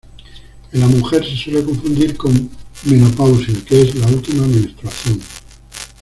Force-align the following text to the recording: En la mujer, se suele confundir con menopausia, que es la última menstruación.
En 0.71 0.79
la 0.79 0.87
mujer, 0.87 1.23
se 1.23 1.35
suele 1.37 1.63
confundir 1.63 2.17
con 2.17 2.49
menopausia, 2.85 3.53
que 3.63 3.83
es 3.83 3.93
la 3.93 4.07
última 4.07 4.47
menstruación. 4.47 5.21